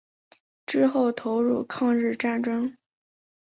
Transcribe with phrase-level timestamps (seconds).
[0.65, 2.75] 之后投入抗日战争。